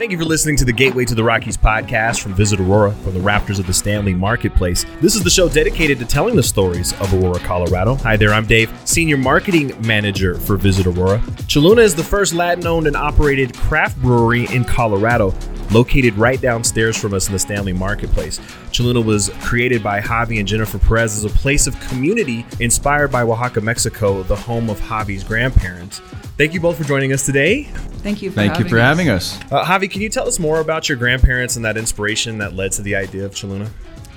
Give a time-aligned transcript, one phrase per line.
[0.00, 3.12] Thank you for listening to the Gateway to the Rockies podcast from Visit Aurora from
[3.12, 4.86] the Raptors of the Stanley Marketplace.
[5.02, 7.96] This is the show dedicated to telling the stories of Aurora, Colorado.
[7.96, 11.18] Hi there, I'm Dave, Senior Marketing Manager for Visit Aurora.
[11.48, 15.34] Cheluna is the first Latin owned and operated craft brewery in Colorado
[15.70, 18.38] located right downstairs from us in the Stanley Marketplace.
[18.70, 23.22] Cheluna was created by Javi and Jennifer Perez as a place of community inspired by
[23.22, 26.00] Oaxaca, Mexico, the home of Javi's grandparents.
[26.36, 27.64] Thank you both for joining us today.
[28.02, 29.32] Thank you for Thank you having for us.
[29.36, 29.52] having us.
[29.52, 32.72] Uh, Javi, can you tell us more about your grandparents and that inspiration that led
[32.72, 33.68] to the idea of Cheluna?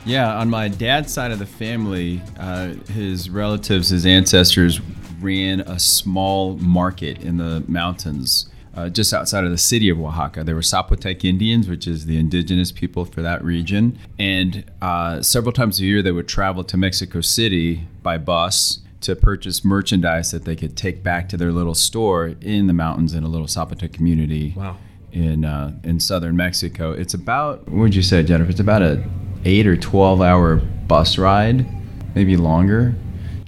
[0.05, 4.81] Yeah, on my dad's side of the family, uh, his relatives, his ancestors
[5.21, 10.43] ran a small market in the mountains uh, just outside of the city of Oaxaca.
[10.43, 13.97] There were Zapotec Indians, which is the indigenous people for that region.
[14.17, 19.15] And uh, several times a year, they would travel to Mexico City by bus to
[19.15, 23.23] purchase merchandise that they could take back to their little store in the mountains in
[23.23, 24.77] a little Zapotec community Wow.
[25.11, 26.93] in uh, in southern Mexico.
[26.93, 28.49] It's about what would you say, Jennifer?
[28.51, 29.03] It's about a
[29.45, 31.65] eight or twelve hour bus ride,
[32.15, 32.95] maybe longer,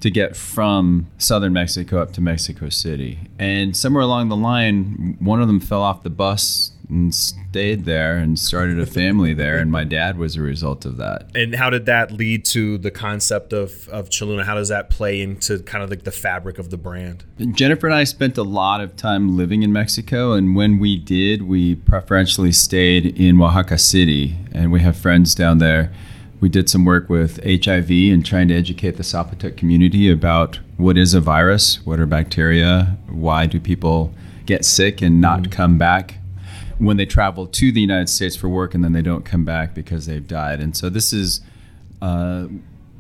[0.06, 3.18] to get from southern Mexico up to Mexico City.
[3.40, 8.16] And somewhere along the line, one of them fell off the bus and stayed there
[8.18, 9.58] and started a family there.
[9.58, 11.32] And my dad was a result of that.
[11.34, 14.44] And how did that lead to the concept of, of Cheluna?
[14.44, 17.24] How does that play into kind of like the fabric of the brand?
[17.54, 21.42] Jennifer and I spent a lot of time living in Mexico, and when we did,
[21.42, 25.92] we preferentially stayed in Oaxaca City, and we have friends down there.
[26.46, 30.96] We did some work with HIV and trying to educate the Zapotec community about what
[30.96, 34.14] is a virus, what are bacteria, why do people
[34.46, 36.20] get sick and not come back
[36.78, 39.74] when they travel to the United States for work and then they don't come back
[39.74, 40.60] because they've died.
[40.60, 41.42] And so this is
[42.00, 42.46] uh,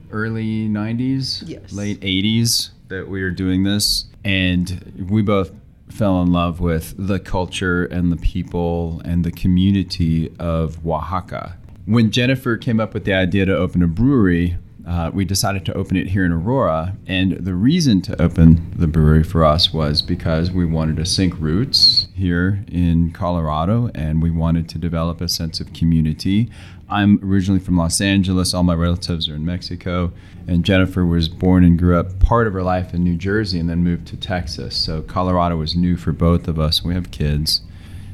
[0.09, 1.71] early 90s, Yes.
[1.71, 4.05] late 80s that we were doing this.
[4.23, 5.51] And we both
[5.87, 11.57] fell in love with the culture and the people and the community of Oaxaca.
[11.85, 15.73] When Jennifer came up with the idea to open a brewery, uh, we decided to
[15.75, 16.97] open it here in Aurora.
[17.05, 21.35] And the reason to open the brewery for us was because we wanted to sink
[21.39, 26.49] roots here in Colorado and we wanted to develop a sense of community.
[26.89, 30.11] I'm originally from Los Angeles, all my relatives are in Mexico.
[30.47, 33.69] And Jennifer was born and grew up part of her life in New Jersey and
[33.69, 34.75] then moved to Texas.
[34.75, 36.83] So Colorado was new for both of us.
[36.83, 37.61] We have kids.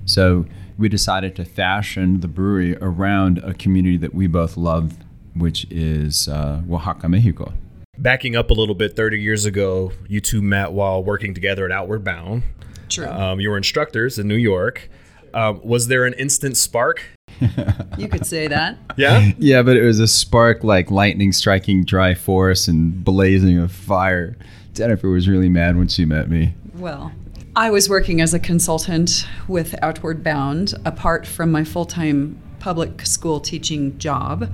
[0.05, 0.45] So
[0.77, 4.93] we decided to fashion the brewery around a community that we both love,
[5.35, 7.53] which is uh, Oaxaca, Mexico.
[7.97, 11.71] Backing up a little bit, 30 years ago, you two met while working together at
[11.71, 12.43] Outward Bound.
[12.89, 13.07] True.
[13.07, 14.89] Um, you were instructors in New York.
[15.33, 17.03] Um, was there an instant spark?
[17.97, 18.77] you could say that.
[18.97, 19.31] Yeah.
[19.37, 24.35] Yeah, but it was a spark like lightning striking dry forest and blazing of fire.
[24.73, 26.53] Jennifer was really mad when she met me.
[26.75, 27.11] Well,
[27.53, 33.05] I was working as a consultant with Outward Bound, apart from my full time public
[33.05, 34.49] school teaching job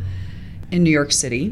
[0.71, 1.49] in New York City,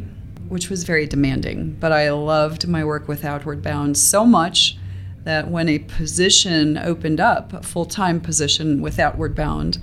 [0.48, 1.78] which was very demanding.
[1.80, 4.80] But I loved my work with Outward Bound so much
[5.24, 9.78] that when a position opened up, a full time position with Outward Bound,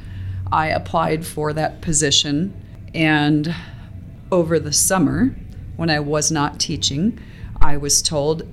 [0.51, 2.61] I applied for that position.
[2.93, 3.55] And
[4.33, 5.37] over the summer,
[5.77, 7.21] when I was not teaching,
[7.61, 8.53] I was told,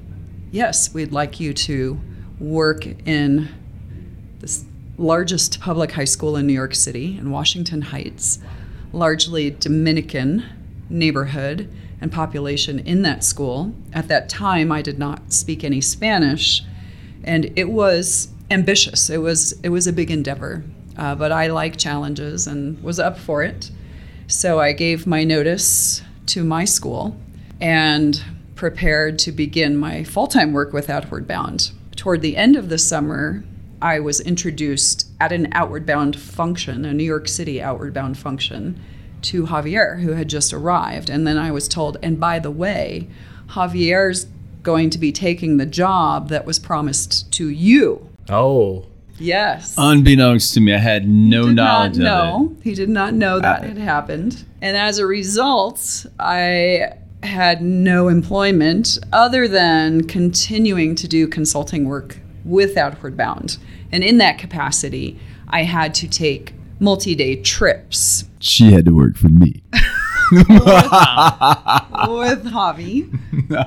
[0.52, 2.00] yes, we'd like you to
[2.40, 3.50] work in
[4.40, 4.64] the
[4.98, 8.40] largest public high school in New York City, in Washington Heights,
[8.92, 10.44] largely Dominican
[10.90, 13.74] neighborhood and population in that school.
[13.94, 16.64] At that time, I did not speak any Spanish,
[17.24, 19.10] and it was ambitious.
[19.10, 20.64] It was it was a big endeavor,
[20.98, 23.72] uh, but I like challenges and was up for it.
[24.28, 27.18] So I gave my notice to my school
[27.60, 28.22] and
[28.56, 31.72] prepared to begin my full time work with Outward Bound.
[32.00, 33.44] Toward the end of the summer,
[33.82, 38.80] I was introduced at an Outward Bound function, a New York City Outward Bound function,
[39.24, 41.10] to Javier, who had just arrived.
[41.10, 43.10] And then I was told, and by the way,
[43.50, 44.28] Javier's
[44.64, 48.08] going to be taking the job that was promised to you.
[48.30, 48.86] Oh.
[49.18, 49.76] Yes.
[49.78, 52.56] Unbeknownst to me, I had no did knowledge not of know.
[52.64, 54.46] He did not know that Uh, had happened.
[54.62, 56.94] And as a result, I
[57.24, 63.58] had no employment other than continuing to do consulting work with Outward Bound.
[63.92, 68.26] And in that capacity, I had to take multi day trips.
[68.40, 69.62] She had to work for me.
[72.10, 73.10] with Javi.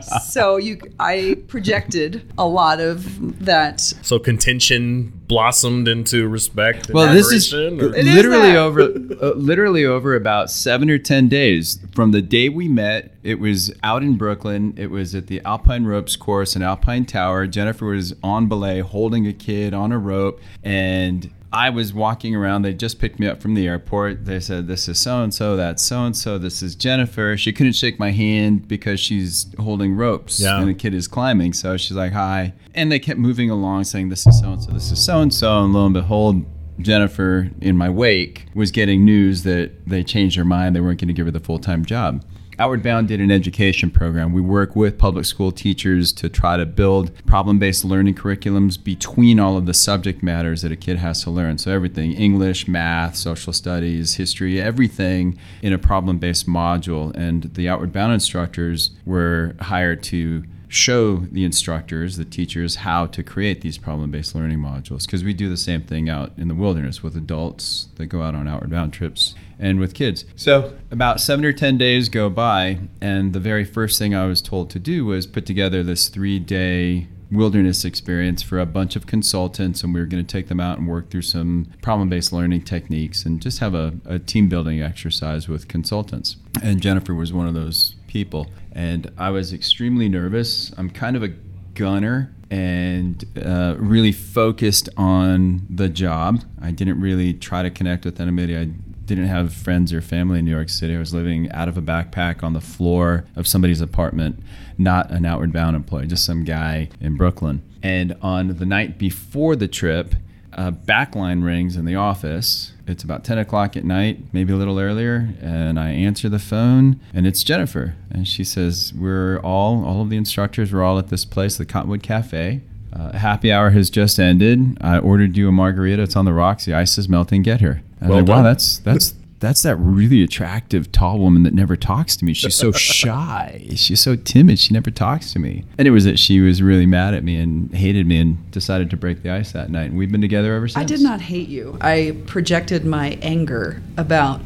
[0.22, 6.86] so you, I projected a lot of that So contention blossomed into respect.
[6.86, 8.56] And Well, this is or- literally that.
[8.56, 13.14] over uh, literally over about seven or ten days from the day we met.
[13.22, 14.74] It was out in Brooklyn.
[14.76, 17.46] It was at the Alpine Ropes course in Alpine Tower.
[17.46, 22.62] Jennifer was on belay holding a kid on a rope, and I was walking around.
[22.62, 24.24] They just picked me up from the airport.
[24.24, 25.54] They said, "This is so and so.
[25.56, 26.38] That's so and so.
[26.38, 30.58] This is Jennifer." She couldn't shake my hand because she's holding ropes Yeah.
[30.58, 31.52] and the kid is climbing.
[31.52, 34.70] So she's like, "Hi," and they kept moving along, saying, "This is so and so.
[34.72, 36.44] This is so and so." And lo and behold,
[36.80, 40.74] Jennifer, in my wake, was getting news that they changed their mind.
[40.74, 42.24] They weren't going to give her the full time job.
[42.62, 44.32] Outward Bound did an education program.
[44.32, 49.40] We work with public school teachers to try to build problem based learning curriculums between
[49.40, 51.58] all of the subject matters that a kid has to learn.
[51.58, 57.12] So, everything English, math, social studies, history, everything in a problem based module.
[57.16, 63.24] And the Outward Bound instructors were hired to show the instructors, the teachers, how to
[63.24, 65.04] create these problem based learning modules.
[65.04, 68.36] Because we do the same thing out in the wilderness with adults that go out
[68.36, 70.26] on outward bound trips and with kids.
[70.36, 74.42] So, about seven or 10 days go by, and the very first thing I was
[74.42, 79.06] told to do was put together this three day wilderness experience for a bunch of
[79.06, 82.60] consultants and we were going to take them out and work through some problem-based learning
[82.60, 86.36] techniques and just have a, a team building exercise with consultants.
[86.62, 88.48] And jennifer was one of those people.
[88.72, 90.72] And i was extremely nervous.
[90.76, 91.32] I'm kind of a
[91.72, 96.44] gunner and uh, really focused on the job.
[96.60, 98.58] I didn't really try to connect with anybody.
[98.58, 98.68] I
[99.06, 100.94] didn't have friends or family in New York City.
[100.94, 104.42] I was living out of a backpack on the floor of somebody's apartment,
[104.78, 107.62] not an outward bound employee, just some guy in Brooklyn.
[107.82, 110.14] And on the night before the trip,
[110.52, 112.72] a backline rings in the office.
[112.86, 117.00] It's about 10 o'clock at night, maybe a little earlier, and I answer the phone,
[117.14, 117.94] and it's Jennifer.
[118.10, 121.64] And she says, We're all, all of the instructors, we're all at this place, the
[121.64, 122.60] Cottonwood Cafe.
[122.92, 124.76] Uh, happy hour has just ended.
[124.80, 126.02] I ordered you a margarita.
[126.02, 126.66] It's on the rocks.
[126.66, 127.42] The ice is melting.
[127.42, 127.82] Get here.
[128.02, 131.74] And Well I'm like, wow, that's that's that's that really attractive tall woman that never
[131.76, 132.32] talks to me.
[132.32, 132.70] She's so
[133.12, 133.66] shy.
[133.74, 134.58] She's so timid.
[134.60, 135.64] She never talks to me.
[135.78, 138.88] And it was that she was really mad at me and hated me and decided
[138.90, 139.90] to break the ice that night.
[139.90, 140.80] And we've been together ever since.
[140.80, 141.76] I did not hate you.
[141.80, 144.40] I projected my anger about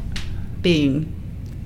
[0.61, 1.13] being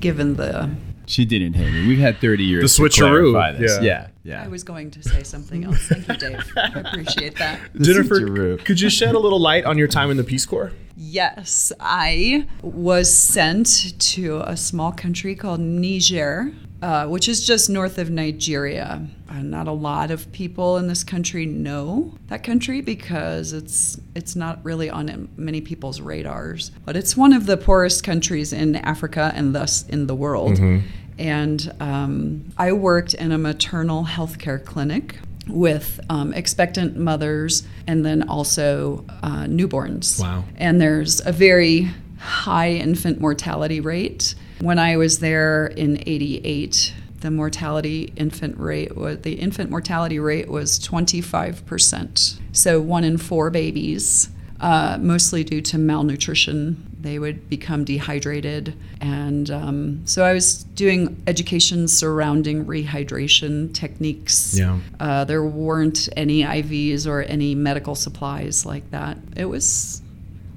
[0.02, 0.70] given the.
[1.06, 1.88] She didn't hate me.
[1.88, 3.78] We've had 30 years The to switcheroo, clarify this.
[3.82, 3.82] yeah.
[3.82, 4.44] Yeah, yeah.
[4.44, 5.88] I was going to say something else.
[5.88, 6.54] Thank you, Dave.
[6.56, 7.60] I appreciate that.
[7.74, 10.72] The Jennifer, could you shed a little light on your time in the Peace Corps?
[10.96, 16.52] Yes, I was sent to a small country called Niger,
[16.84, 19.08] uh, which is just north of Nigeria.
[19.28, 24.36] Uh, not a lot of people in this country know that country because it's it's
[24.36, 26.72] not really on many people's radars.
[26.86, 30.60] But it's one of the poorest countries in Africa and thus in the world.
[31.22, 38.04] And um, I worked in a maternal health care clinic with um, expectant mothers and
[38.04, 40.20] then also uh, newborns.
[40.20, 40.46] Wow.
[40.56, 44.34] And there's a very high infant mortality rate.
[44.62, 50.50] When I was there in 88, the mortality infant rate was the infant mortality rate
[50.50, 52.40] was 25%.
[52.52, 54.30] So one in four babies,
[54.60, 56.91] uh, mostly due to malnutrition.
[57.02, 64.58] They would become dehydrated, and um, so I was doing education surrounding rehydration techniques.
[64.58, 64.80] Yeah.
[65.00, 69.18] Uh, there weren't any IVs or any medical supplies like that.
[69.36, 70.02] It was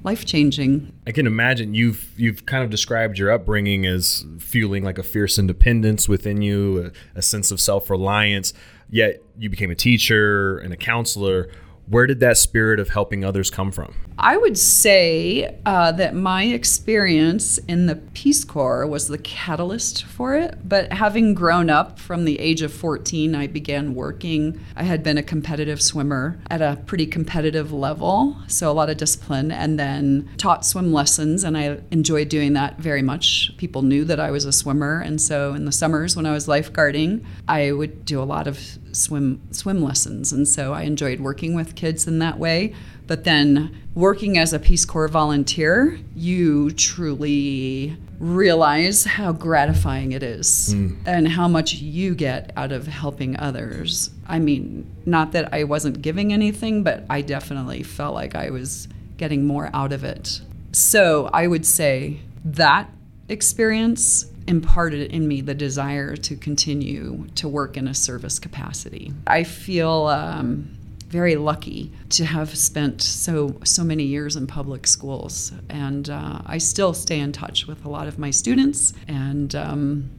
[0.05, 0.93] life changing.
[1.07, 5.37] I can imagine you've you've kind of described your upbringing as fueling like a fierce
[5.37, 8.53] independence within you, a, a sense of self reliance.
[8.89, 11.49] Yet you became a teacher and a counselor.
[11.87, 13.93] Where did that spirit of helping others come from?
[14.17, 20.35] I would say uh, that my experience in the Peace Corps was the catalyst for
[20.35, 20.57] it.
[20.67, 24.59] But having grown up from the age of 14, I began working.
[24.75, 28.97] I had been a competitive swimmer at a pretty competitive level, so a lot of
[28.97, 33.51] discipline, and then taught swim lessons, and I enjoyed doing that very much.
[33.57, 36.47] People knew that I was a swimmer, and so in the summers when I was
[36.47, 41.53] lifeguarding, I would do a lot of swim swim lessons, and so I enjoyed working
[41.55, 42.73] with kids in that way.
[43.07, 50.73] But then working as a Peace Corps volunteer, you truly realize how gratifying it is
[50.73, 50.97] mm.
[51.05, 54.09] and how much you get out of helping others.
[54.25, 58.87] I mean, not that I wasn't giving anything, but I definitely felt like I was
[59.17, 60.41] getting more out of it.
[60.71, 62.89] So I would say that
[63.29, 69.13] experience imparted in me the desire to continue to work in a service capacity.
[69.27, 75.51] I feel um, very lucky to have spent so so many years in public schools,
[75.69, 79.53] and uh, I still stay in touch with a lot of my students and.
[79.55, 80.09] Um,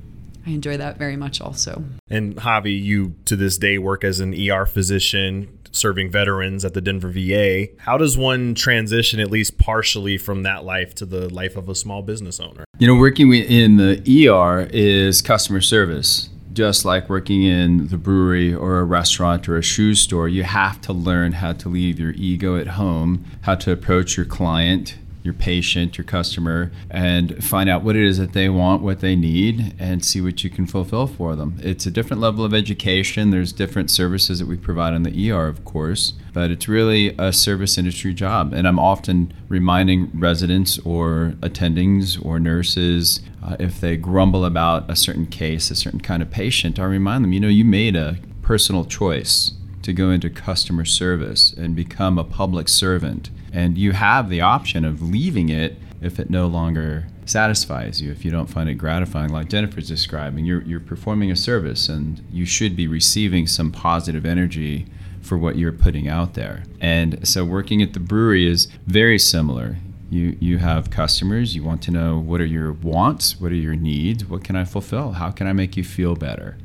[0.49, 1.83] I enjoy that very much also.
[2.09, 6.81] And Javi, you to this day work as an ER physician serving veterans at the
[6.81, 7.69] Denver VA.
[7.79, 11.75] How does one transition, at least partially, from that life to the life of a
[11.75, 12.65] small business owner?
[12.79, 16.29] You know, working in the ER is customer service.
[16.53, 20.83] Just like working in the brewery or a restaurant or a shoe store, you have
[20.83, 25.35] to learn how to leave your ego at home, how to approach your client, your
[25.35, 29.75] patient, your customer, and find out what it is that they want, what they need,
[29.79, 31.59] and see what you can fulfill for them.
[31.63, 33.31] It's a different level of education.
[33.31, 37.33] There's different services that we provide in the ER, of course, but it's really a
[37.33, 38.55] service industry job.
[38.55, 44.97] And I'm often reminding residents or attendings or nurses uh, if they grumble about a
[44.97, 48.19] certain case, a certain kind of patient, I remind them, you know, you made a
[48.43, 49.53] personal choice
[49.83, 54.85] to go into customer service and become a public servant and you have the option
[54.85, 59.33] of leaving it if it no longer satisfies you, if you don't find it gratifying,
[59.33, 60.45] like Jennifer's describing.
[60.45, 64.85] You're, you're performing a service and you should be receiving some positive energy
[65.23, 66.65] for what you're putting out there.
[66.83, 69.79] And so working at the brewery is very similar.
[70.11, 73.75] You, you have customers, you want to know what are your wants, what are your
[73.75, 76.59] needs, what can I fulfill, how can I make you feel better?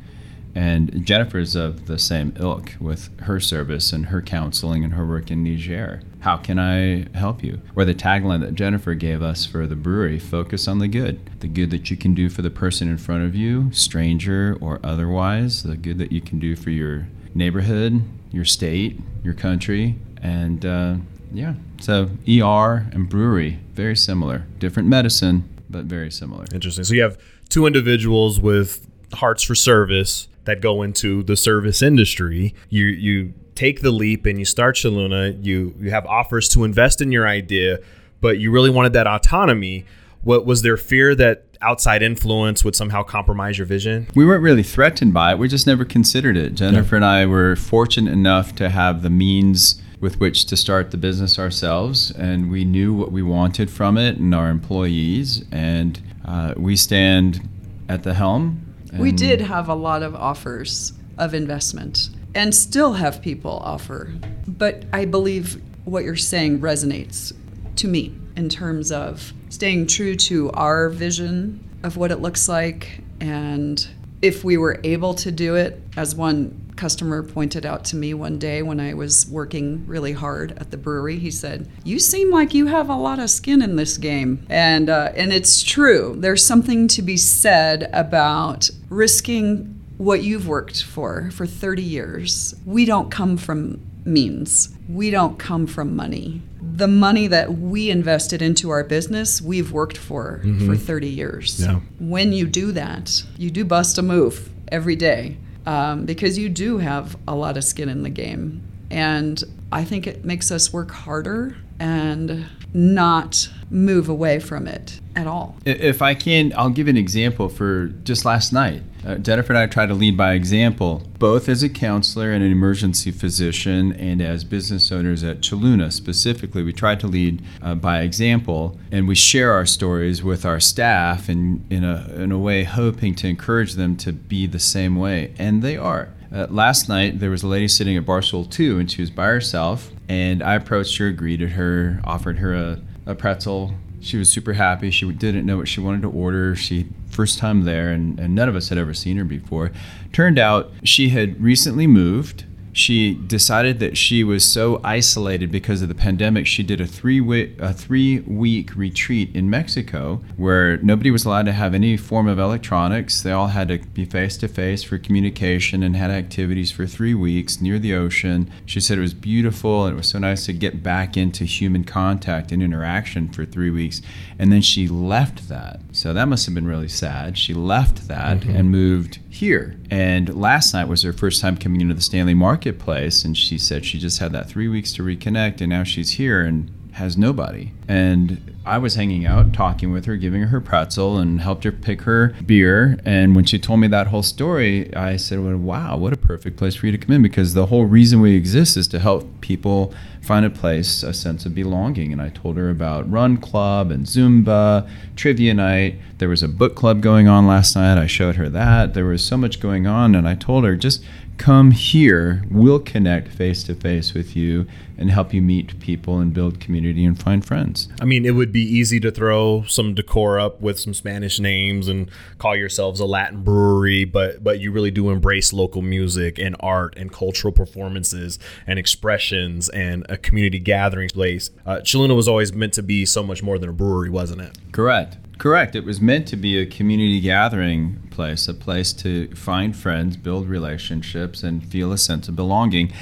[0.53, 5.31] And Jennifer's of the same ilk with her service and her counseling and her work
[5.31, 6.01] in Niger.
[6.21, 7.61] How can I help you?
[7.75, 11.19] Or the tagline that Jennifer gave us for the brewery focus on the good.
[11.39, 14.79] The good that you can do for the person in front of you, stranger or
[14.83, 19.95] otherwise, the good that you can do for your neighborhood, your state, your country.
[20.21, 20.95] And uh,
[21.33, 24.45] yeah, so ER and brewery, very similar.
[24.59, 26.45] Different medicine, but very similar.
[26.53, 26.83] Interesting.
[26.83, 27.17] So you have
[27.49, 32.53] two individuals with hearts for service that go into the service industry.
[32.69, 35.43] You you take the leap and you start Cheluna.
[35.43, 37.79] You you have offers to invest in your idea,
[38.19, 39.85] but you really wanted that autonomy.
[40.23, 44.07] What was there fear that outside influence would somehow compromise your vision?
[44.15, 45.39] We weren't really threatened by it.
[45.39, 46.55] We just never considered it.
[46.55, 46.97] Jennifer yeah.
[46.97, 51.37] and I were fortunate enough to have the means with which to start the business
[51.37, 56.75] ourselves, and we knew what we wanted from it and our employees, and uh, we
[56.75, 57.47] stand
[57.87, 63.21] at the helm we did have a lot of offers of investment and still have
[63.21, 64.11] people offer.
[64.47, 67.33] But I believe what you're saying resonates
[67.77, 73.01] to me in terms of staying true to our vision of what it looks like.
[73.19, 73.85] And
[74.21, 78.39] if we were able to do it, as one customer pointed out to me one
[78.39, 81.19] day when I was working really hard at the brewery.
[81.19, 84.89] He said, "You seem like you have a lot of skin in this game," and
[84.89, 86.15] uh, and it's true.
[86.17, 92.55] There's something to be said about risking what you've worked for for 30 years.
[92.65, 94.69] We don't come from means.
[94.89, 96.41] We don't come from money.
[96.73, 100.67] The money that we invested into our business, we've worked for mm-hmm.
[100.67, 101.61] for 30 years.
[101.61, 101.79] Yeah.
[101.99, 106.77] When you do that, you do bust a move every day um, because you do
[106.77, 108.63] have a lot of skin in the game.
[108.89, 115.27] And I think it makes us work harder and not move away from it at
[115.27, 115.57] all.
[115.65, 118.83] If I can, I'll give an example for just last night.
[119.05, 122.51] Uh, Jennifer and I try to lead by example, both as a counselor and an
[122.51, 126.63] emergency physician, and as business owners at Cheluna specifically.
[126.63, 131.29] We try to lead uh, by example, and we share our stories with our staff,
[131.29, 135.33] and in a in a way, hoping to encourage them to be the same way,
[135.37, 136.09] and they are.
[136.33, 139.25] Uh, last night there was a lady sitting at Barstool 2 and she was by
[139.25, 143.73] herself and I approached her, greeted her, offered her a, a pretzel.
[144.01, 144.91] She was super happy.
[144.91, 146.55] She didn't know what she wanted to order.
[146.55, 149.71] She first time there and, and none of us had ever seen her before.
[150.11, 155.89] Turned out she had recently moved she decided that she was so isolated because of
[155.89, 156.47] the pandemic.
[156.47, 161.45] She did a three week a three week retreat in Mexico where nobody was allowed
[161.45, 163.21] to have any form of electronics.
[163.21, 167.13] They all had to be face to face for communication and had activities for three
[167.13, 168.49] weeks near the ocean.
[168.65, 171.83] She said it was beautiful and it was so nice to get back into human
[171.83, 174.01] contact and interaction for three weeks.
[174.39, 175.81] And then she left that.
[175.91, 177.37] So that must have been really sad.
[177.37, 178.55] She left that mm-hmm.
[178.55, 179.77] and moved here.
[179.89, 183.83] And last night was her first time coming into the Stanley Marketplace, and she said
[183.83, 187.71] she just had that three weeks to reconnect, and now she's here and has nobody.
[187.87, 191.71] And I was hanging out, talking with her, giving her her pretzel, and helped her
[191.71, 192.99] pick her beer.
[193.03, 196.57] And when she told me that whole story, I said, well, "Wow, what a perfect
[196.57, 199.41] place for you to come in!" Because the whole reason we exist is to help
[199.41, 199.91] people
[200.21, 202.11] find a place, a sense of belonging.
[202.11, 205.95] And I told her about Run Club and Zumba, Trivia Night.
[206.19, 207.97] There was a book club going on last night.
[207.97, 208.93] I showed her that.
[208.93, 210.13] There was so much going on.
[210.13, 211.03] And I told her, just
[211.41, 216.35] come here, we'll connect face to face with you and help you meet people and
[216.35, 217.89] build community and find friends.
[217.99, 221.87] I mean, it would be easy to throw some decor up with some Spanish names
[221.87, 226.55] and call yourselves a Latin brewery, but but you really do embrace local music and
[226.59, 231.49] art and cultural performances and expressions and a community gathering place.
[231.65, 234.59] Uh, Cheluna was always meant to be so much more than a brewery, wasn't it?
[234.71, 235.17] Correct.
[235.41, 235.75] Correct.
[235.75, 240.47] It was meant to be a community gathering place, a place to find friends, build
[240.47, 242.93] relationships, and feel a sense of belonging.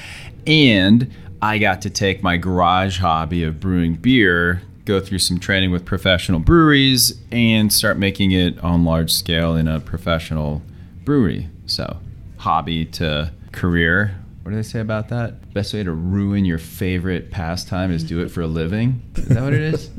[0.48, 5.72] And I got to take my garage hobby of brewing beer, go through some training
[5.72, 10.62] with professional breweries, and start making it on large scale in a professional
[11.04, 11.50] brewery.
[11.66, 11.98] So,
[12.38, 15.54] hobby to career what do they say about that?
[15.54, 19.02] Best way to ruin your favorite pastime is do it for a living.
[19.16, 19.90] Is that what it is?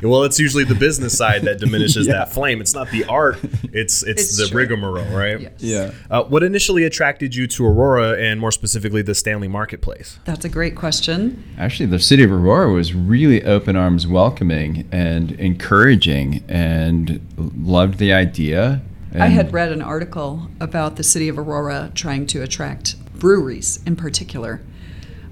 [0.02, 2.14] well, it's usually the business side that diminishes yeah.
[2.14, 2.60] that flame.
[2.60, 3.38] It's not the art.
[3.72, 4.60] It's it's, it's the true.
[4.60, 5.40] rigmarole, right?
[5.40, 5.52] Yes.
[5.58, 5.92] Yeah.
[6.10, 10.18] Uh, what initially attracted you to Aurora, and more specifically, the Stanley Marketplace?
[10.24, 11.44] That's a great question.
[11.58, 18.12] Actually, the city of Aurora was really open arms, welcoming, and encouraging, and loved the
[18.12, 18.82] idea.
[19.14, 23.94] I had read an article about the city of Aurora trying to attract breweries in
[23.94, 24.60] particular,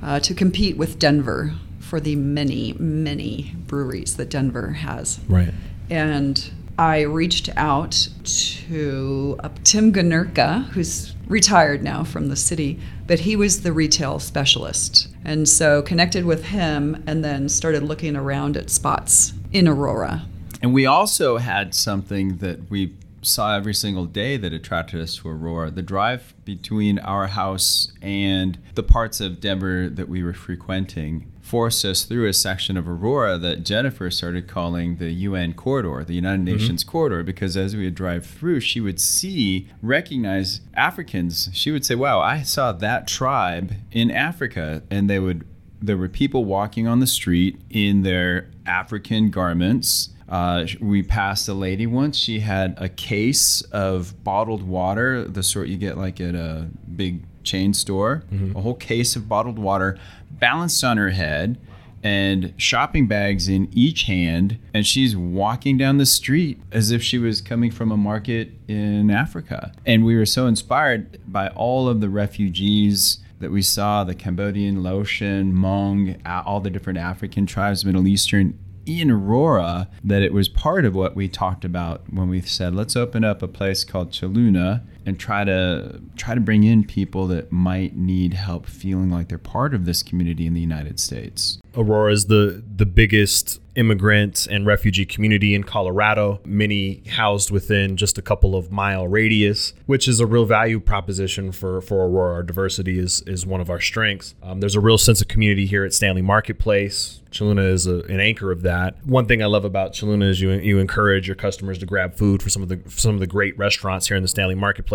[0.01, 5.19] uh, to compete with Denver for the many, many breweries that Denver has.
[5.29, 5.53] Right.
[5.91, 12.79] And I reached out to uh, Tim Ganurka, who's retired now from the city,
[13.09, 15.09] but he was the retail specialist.
[15.25, 20.27] And so connected with him and then started looking around at spots in Aurora.
[20.63, 25.29] And we also had something that we saw every single day that attracted us to
[25.29, 25.71] Aurora.
[25.71, 31.85] The drive between our house and the parts of Denver that we were frequenting forced
[31.85, 36.45] us through a section of Aurora that Jennifer started calling the UN corridor, the United
[36.45, 36.57] mm-hmm.
[36.57, 41.51] Nations corridor, because as we would drive through, she would see, recognize Africans.
[41.53, 44.83] She would say, Wow, I saw that tribe in Africa.
[44.91, 45.45] And they would
[45.83, 51.55] there were people walking on the street in their African garments uh, we passed a
[51.55, 52.17] lady once.
[52.17, 57.25] She had a case of bottled water, the sort you get like at a big
[57.43, 58.57] chain store, mm-hmm.
[58.57, 59.99] a whole case of bottled water
[60.31, 61.59] balanced on her head
[62.03, 64.59] and shopping bags in each hand.
[64.73, 69.11] And she's walking down the street as if she was coming from a market in
[69.11, 69.73] Africa.
[69.85, 74.83] And we were so inspired by all of the refugees that we saw the Cambodian,
[74.83, 78.59] Laotian, Hmong, all the different African tribes, Middle Eastern
[78.99, 82.97] in Aurora that it was part of what we talked about when we said let's
[82.97, 87.51] open up a place called Cheluna and try to try to bring in people that
[87.51, 91.61] might need help feeling like they're part of this community in the United States.
[91.77, 98.19] Aurora is the the biggest immigrant and refugee community in Colorado, many housed within just
[98.19, 102.35] a couple of mile radius, which is a real value proposition for, for Aurora.
[102.35, 104.35] Our diversity is, is one of our strengths.
[104.43, 107.21] Um, there's a real sense of community here at Stanley Marketplace.
[107.31, 108.97] Cheluna is a, an anchor of that.
[109.07, 112.43] One thing I love about Cheluna is you you encourage your customers to grab food
[112.43, 114.90] for some of the some of the great restaurants here in the Stanley Marketplace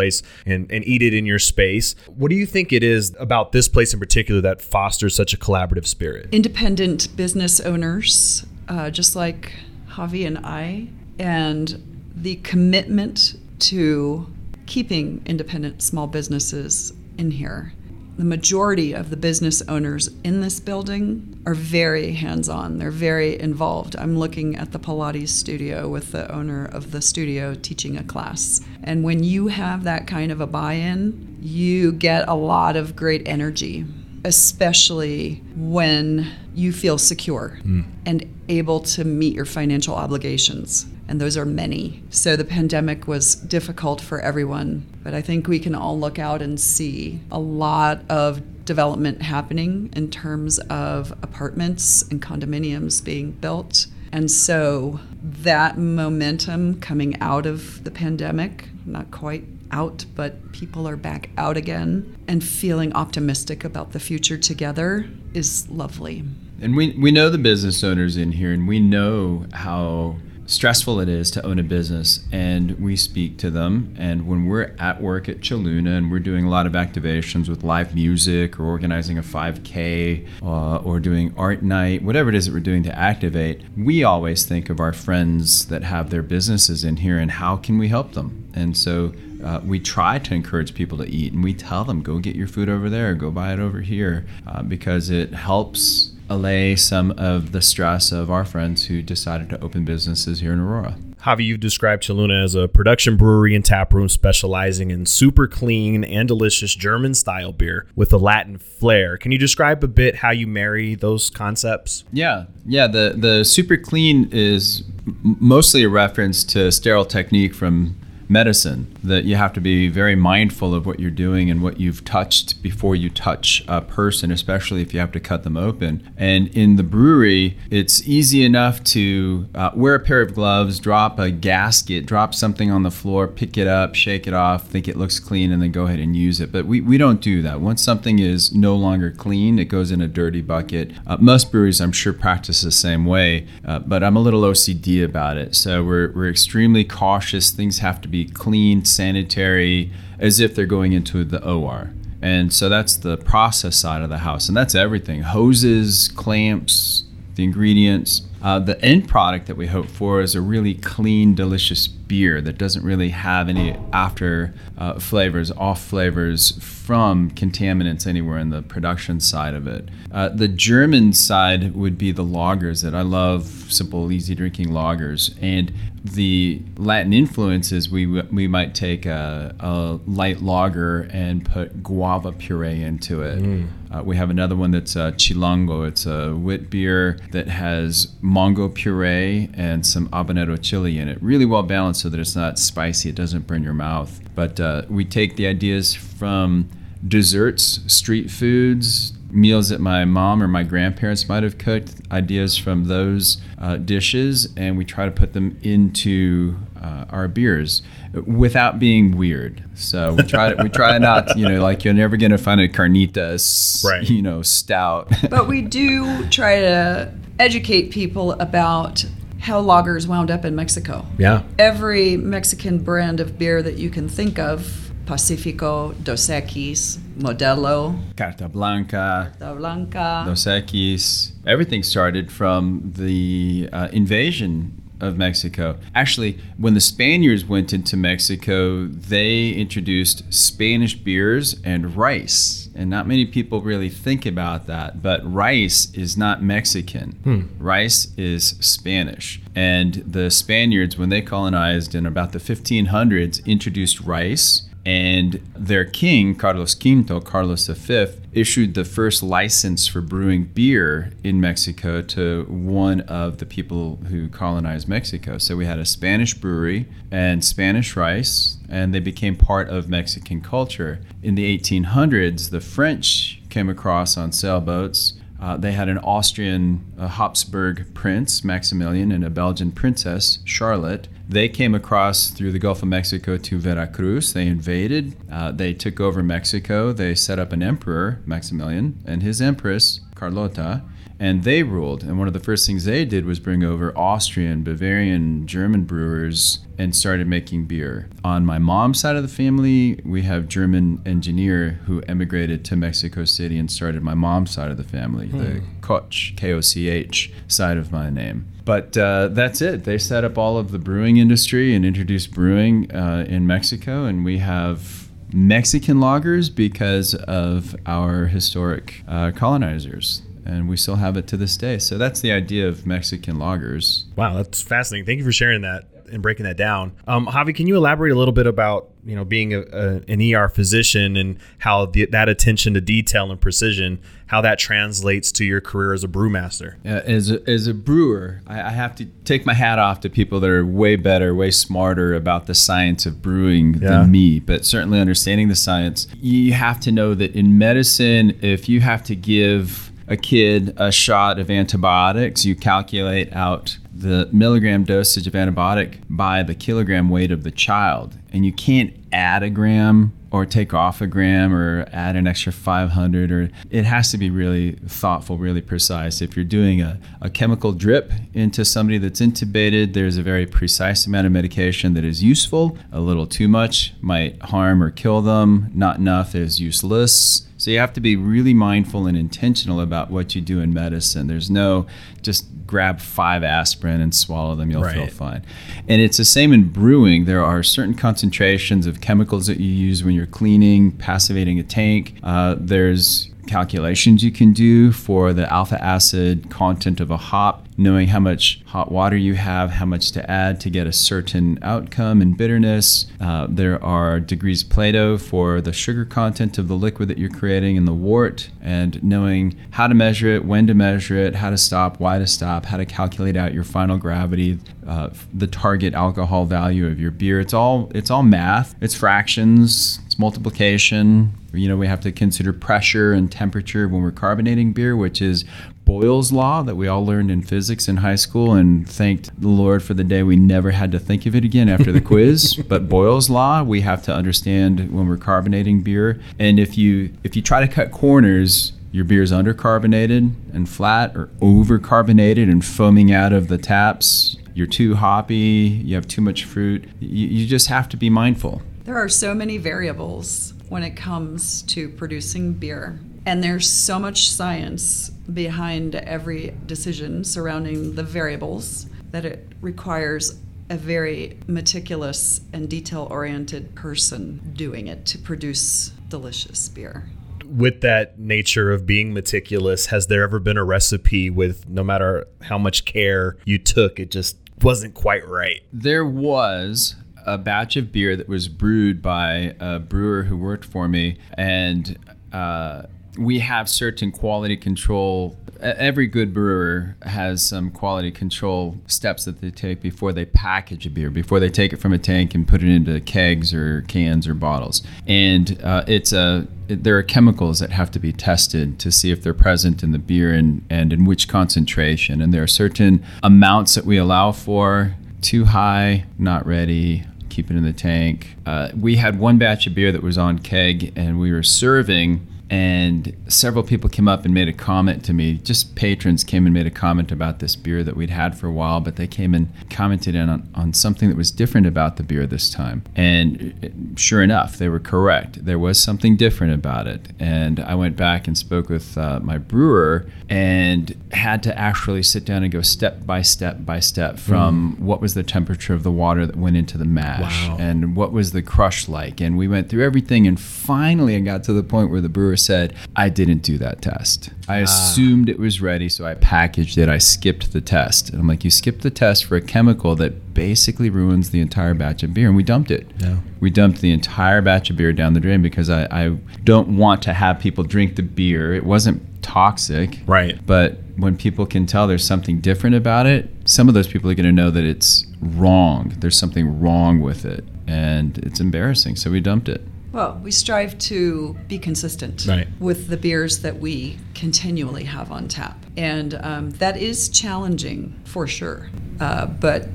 [0.45, 1.95] and, and eat it in your space.
[2.07, 5.37] What do you think it is about this place in particular that fosters such a
[5.37, 6.29] collaborative spirit?
[6.31, 9.53] Independent business owners uh, just like
[9.89, 10.87] Javi and I,
[11.19, 14.31] and the commitment to
[14.65, 17.73] keeping independent small businesses in here.
[18.17, 22.77] The majority of the business owners in this building are very hands on.
[22.77, 23.95] They're very involved.
[23.97, 28.61] I'm looking at the Pilates studio with the owner of the studio teaching a class.
[28.83, 32.95] And when you have that kind of a buy in, you get a lot of
[32.95, 33.85] great energy
[34.25, 37.85] especially when you feel secure mm.
[38.07, 40.87] and able to meet your financial obligations.
[41.07, 42.01] And those are many.
[42.09, 46.41] So the pandemic was difficult for everyone, but I think we can all look out
[46.41, 53.85] and see a lot of development happening in terms of apartments and condominiums being built.
[54.11, 60.95] And so that momentum coming out of the pandemic, not quite out, but people are
[60.95, 66.23] back out again and feeling optimistic about the future together is lovely.
[66.61, 71.09] And we, we know the business owners in here, and we know how stressful it
[71.09, 73.95] is to own a business and we speak to them.
[73.97, 77.63] And when we're at work at Cheluna and we're doing a lot of activations with
[77.63, 82.53] live music or organizing a 5k uh, or doing art night whatever it is that
[82.53, 86.97] we're doing to activate we always think of our friends that have their businesses in
[86.97, 88.47] here and how can we help them?
[88.53, 89.13] And so
[89.45, 92.47] uh, we try to encourage people to eat and we tell them go get your
[92.47, 97.51] food over there go buy it over here uh, because it helps allay some of
[97.51, 101.59] the stress of our friends who decided to open businesses here in aurora Javi, you've
[101.59, 106.75] described Cheluna as a production brewery and tap room specializing in super clean and delicious
[106.75, 109.17] German style beer with a Latin flair.
[109.17, 112.03] Can you describe a bit how you marry those concepts?
[112.13, 112.85] Yeah, yeah.
[112.85, 114.83] The the super clean is
[115.23, 117.95] mostly a reference to sterile technique from
[118.29, 122.03] medicine that you have to be very mindful of what you're doing and what you've
[122.03, 126.11] touched before you touch a person, especially if you have to cut them open.
[126.17, 131.19] And in the brewery, it's easy enough to uh, wear a pair of gloves, drop
[131.19, 134.97] a gasket, drop something on the floor, pick it up, shake it off, think it
[134.97, 136.51] looks clean, and then go ahead and use it.
[136.51, 137.61] But we, we don't do that.
[137.61, 140.91] Once something is no longer clean, it goes in a dirty bucket.
[141.05, 145.03] Uh, most breweries, I'm sure, practice the same way, uh, but I'm a little OCD
[145.03, 145.55] about it.
[145.55, 147.51] So we're, we're extremely cautious.
[147.51, 151.91] Things have to be be clean, sanitary, as if they're going into the OR.
[152.21, 154.47] And so that's the process side of the house.
[154.47, 157.03] And that's everything hoses, clamps,
[157.35, 158.21] the ingredients.
[158.41, 162.57] Uh, the end product that we hope for is a really clean, delicious beer that
[162.57, 169.19] doesn't really have any after uh, flavors, off flavors from contaminants anywhere in the production
[169.19, 169.89] side of it.
[170.11, 175.35] Uh, the German side would be the lagers that I love, simple, easy drinking lagers.
[175.41, 175.73] And
[176.05, 182.83] the Latin influences, we, we might take a, a light lager and put guava puree
[182.83, 183.41] into it.
[183.41, 183.67] Mm.
[183.91, 185.87] Uh, we have another one that's a Chilango.
[185.87, 191.21] It's a wit beer that has mango puree and some habanero chili in it.
[191.23, 194.21] Really well balanced so that it's not spicy, it doesn't burn your mouth.
[194.35, 196.69] But uh, we take the ideas from
[197.07, 202.85] desserts, street foods, meals that my mom or my grandparents might have cooked, ideas from
[202.85, 207.81] those uh, dishes, and we try to put them into uh, our beers
[208.25, 209.63] without being weird.
[209.73, 212.61] So we try to, we try not, you know, like you're never going to find
[212.61, 214.09] a carnitas, right.
[214.09, 215.11] you know, stout.
[215.29, 219.05] but we do try to educate people about
[219.39, 221.05] how lagers wound up in Mexico.
[221.17, 221.43] Yeah.
[221.59, 228.49] Every Mexican brand of beer that you can think of Pacifico, Dos Equis, Modelo, Carta
[228.49, 231.31] Blanca, Carta Blanca, Dos Equis.
[231.45, 235.77] Everything started from the uh, invasion of Mexico.
[235.93, 242.69] Actually, when the Spaniards went into Mexico, they introduced Spanish beers and rice.
[242.75, 247.11] And not many people really think about that, but rice is not Mexican.
[247.23, 247.41] Hmm.
[247.59, 249.41] Rice is Spanish.
[249.55, 256.35] And the Spaniards, when they colonized in about the 1500s, introduced rice and their king,
[256.35, 263.01] Carlos V, Carlos V, issued the first license for brewing beer in Mexico to one
[263.01, 265.37] of the people who colonized Mexico.
[265.37, 270.41] So we had a Spanish brewery and Spanish rice, and they became part of Mexican
[270.41, 270.99] culture.
[271.23, 277.07] In the 1800s, the French came across on sailboats uh, they had an Austrian uh,
[277.07, 281.07] Habsburg prince, Maximilian, and a Belgian princess, Charlotte.
[281.27, 284.33] They came across through the Gulf of Mexico to Veracruz.
[284.33, 285.17] They invaded.
[285.31, 286.93] Uh, they took over Mexico.
[286.93, 290.83] They set up an emperor, Maximilian, and his empress, Carlota
[291.19, 292.03] and they ruled.
[292.03, 296.59] And one of the first things they did was bring over Austrian, Bavarian, German brewers
[296.77, 298.09] and started making beer.
[298.23, 303.23] On my mom's side of the family, we have German engineer who emigrated to Mexico
[303.23, 305.37] City and started my mom's side of the family, hmm.
[305.37, 308.47] the Koch, K O C H side of my name.
[308.65, 309.83] But uh, that's it.
[309.83, 314.25] They set up all of the brewing industry and introduced brewing uh, in Mexico, and
[314.25, 321.27] we have Mexican lagers because of our historic uh, colonizers and we still have it
[321.27, 321.79] to this day.
[321.79, 324.05] So that's the idea of Mexican lagers.
[324.15, 325.05] Wow, that's fascinating.
[325.05, 326.93] Thank you for sharing that and breaking that down.
[327.07, 330.21] Um, Javi, can you elaborate a little bit about you know being a, a, an
[330.21, 335.45] ER physician and how the, that attention to detail and precision, how that translates to
[335.45, 336.75] your career as a brewmaster?
[336.85, 340.09] Uh, as a, as a brewer, I, I, have to take my hat off to
[340.09, 343.89] people that are way better, way smarter about the science of brewing yeah.
[343.89, 344.39] than me.
[344.39, 349.03] But certainly understanding the science, you have to know that in medicine, if you have
[349.05, 355.33] to give a kid a shot of antibiotics, you calculate out the milligram dosage of
[355.33, 358.17] antibiotic by the kilogram weight of the child.
[358.31, 362.51] And you can't add a gram or take off a gram or add an extra
[362.51, 366.21] 500 or it has to be really thoughtful really precise.
[366.21, 371.07] If you're doing a, a chemical drip into somebody that's intubated there's a very precise
[371.07, 372.77] amount of medication that is useful.
[372.91, 375.71] A little too much might harm or kill them.
[375.73, 380.35] Not enough is useless so you have to be really mindful and intentional about what
[380.35, 381.25] you do in medicine.
[381.25, 381.87] There's no
[382.21, 384.93] just grab five aspirin and swallow them, you'll right.
[384.93, 385.43] feel fine.
[385.87, 387.25] And it's the same in brewing.
[387.25, 392.19] There are certain concentrations of chemicals that you use when you're cleaning, passivating a tank.
[392.21, 398.07] Uh, there's calculations you can do for the alpha acid content of a hop, knowing
[398.07, 402.21] how much hot water you have, how much to add to get a certain outcome
[402.21, 403.07] in bitterness.
[403.19, 407.75] Uh, there are degrees Plato for the sugar content of the liquid that you're creating
[407.75, 411.57] in the wort, and knowing how to measure it, when to measure it, how to
[411.57, 416.45] stop, why to stop, how to calculate out your final gravity, uh, the target alcohol
[416.45, 417.39] value of your beer.
[417.39, 418.75] It's all it's all math.
[418.81, 419.99] It's fractions.
[420.15, 421.33] It's multiplication.
[421.51, 425.43] You know, we have to consider pressure and temperature when we're carbonating beer, which is
[425.83, 429.83] Boyle's law that we all learned in physics in high school and thanked the Lord
[429.83, 432.55] for the day we never had to think of it again after the quiz.
[432.69, 436.21] but Boyle's law, we have to understand when we're carbonating beer.
[436.39, 441.13] And if you if you try to cut corners, your beer is undercarbonated and flat
[441.13, 444.37] or overcarbonated and foaming out of the taps.
[444.53, 446.85] You're too hoppy, you have too much fruit.
[447.01, 448.61] You, you just have to be mindful.
[448.85, 452.99] There are so many variables when it comes to producing beer.
[453.25, 460.77] And there's so much science behind every decision surrounding the variables that it requires a
[460.77, 467.09] very meticulous and detail oriented person doing it to produce delicious beer.
[467.43, 472.27] With that nature of being meticulous, has there ever been a recipe with no matter
[472.43, 475.61] how much care you took, it just wasn't quite right?
[475.73, 476.95] There was
[477.25, 481.97] a batch of beer that was brewed by a brewer who worked for me, and
[482.31, 482.83] uh,
[483.17, 485.37] we have certain quality control.
[485.61, 490.89] Every good brewer has some quality control steps that they take before they package a
[490.89, 494.27] beer, before they take it from a tank and put it into kegs or cans
[494.27, 494.83] or bottles.
[495.07, 499.21] And uh, it's a there are chemicals that have to be tested to see if
[499.21, 502.21] they're present in the beer and, and in which concentration.
[502.21, 504.95] And there are certain amounts that we allow for.
[505.21, 508.35] Too high, not ready keep it in the tank.
[508.45, 512.25] Uh, we had one batch of beer that was on keg, and we were serving
[512.49, 515.33] and several people came up and made a comment to me.
[515.37, 518.51] Just patrons came and made a comment about this beer that we'd had for a
[518.51, 522.27] while, but they came and commented on, on something that was different about the beer
[522.27, 522.83] this time.
[522.95, 525.43] And sure enough, they were correct.
[525.45, 527.07] There was something different about it.
[527.19, 532.25] And I went back and spoke with uh, my brewer and had to actually sit
[532.25, 534.79] down and go step by step by step from mm.
[534.79, 537.57] what was the temperature of the water that went into the mash wow.
[537.59, 539.19] and what was the crush like.
[539.19, 540.27] And we went through everything.
[540.27, 543.81] And finally, I got to the point where the brewer said, I didn't do that
[543.81, 544.29] test.
[544.47, 544.63] I ah.
[544.63, 546.89] assumed it was ready, so I packaged it.
[546.89, 548.09] I skipped the test.
[548.09, 551.73] And I'm like, you skipped the test for a chemical that basically ruins the entire
[551.73, 552.27] batch of beer.
[552.27, 552.87] And we dumped it.
[552.99, 553.17] Yeah.
[553.39, 557.01] We dumped the entire batch of beer down the drain because I, I don't want
[557.03, 558.53] to have people drink the beer.
[558.53, 559.99] It wasn't toxic.
[560.05, 560.43] Right.
[560.45, 564.15] But when people can tell there's something different about it, some of those people are
[564.15, 565.93] going to know that it's wrong.
[565.99, 567.43] There's something wrong with it.
[567.67, 568.95] And it's embarrassing.
[568.95, 569.61] So we dumped it.
[569.95, 572.49] Well, we strive to be consistent right.
[572.59, 575.57] with the beers that we continually have on tap.
[575.77, 578.69] And um, that is challenging for sure.
[578.99, 579.69] Uh, but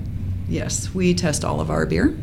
[0.46, 2.18] yes, we test all of our beer.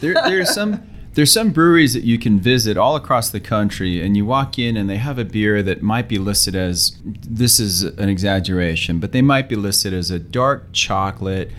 [0.00, 0.88] there, there's some.
[1.12, 4.76] There's some breweries that you can visit all across the country, and you walk in
[4.76, 9.12] and they have a beer that might be listed as this is an exaggeration, but
[9.12, 11.52] they might be listed as a dark chocolate